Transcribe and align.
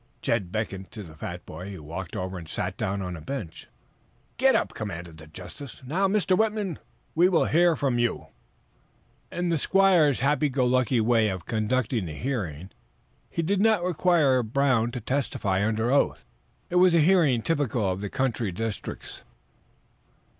Jed 0.23 0.51
beckoned 0.51 0.89
to 0.93 1.03
the 1.03 1.13
fat 1.13 1.45
boy, 1.45 1.73
who 1.73 1.83
walked 1.83 2.15
over 2.15 2.39
and 2.39 2.49
sat 2.49 2.75
down 2.75 3.03
on 3.03 3.15
a 3.15 3.21
bench. 3.21 3.67
"Get 4.37 4.55
up!" 4.55 4.73
commanded 4.73 5.17
the 5.17 5.27
justice. 5.27 5.83
"Now, 5.85 6.07
Mr. 6.07 6.35
Whitman, 6.35 6.79
we 7.13 7.29
will 7.29 7.45
hear 7.45 7.75
from 7.75 7.99
you." 7.99 8.25
In 9.31 9.49
the 9.49 9.59
squire's 9.59 10.21
happy 10.21 10.49
go 10.49 10.65
lucky 10.65 10.99
way 10.99 11.29
of 11.29 11.45
conducting 11.45 12.07
the 12.07 12.13
hearing, 12.15 12.71
he 13.29 13.43
did 13.43 13.61
not 13.61 13.83
require 13.83 14.41
Brown 14.41 14.89
to 14.89 15.01
testify 15.01 15.63
under 15.63 15.91
oath. 15.91 16.25
It 16.71 16.77
was 16.77 16.95
a 16.95 16.99
hearing 16.99 17.43
typical 17.43 17.87
of 17.87 18.01
the 18.01 18.09
country 18.09 18.51
districts. 18.51 19.21